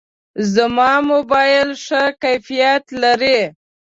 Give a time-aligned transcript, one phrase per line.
[0.53, 3.39] زما موبایل ښه کیفیت لري.